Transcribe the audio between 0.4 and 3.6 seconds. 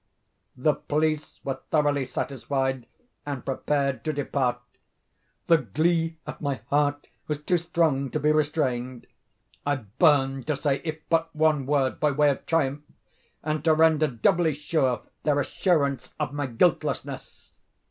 The police were thoroughly satisfied and